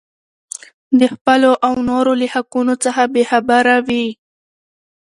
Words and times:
د 0.99 1.01
خپلو 1.13 1.51
او 1.67 1.73
نورو 1.89 2.11
له 2.21 2.27
حقونو 2.33 2.73
څخه 2.83 3.01
بې 3.13 3.23
خبره 3.31 3.75
وي. 3.87 4.05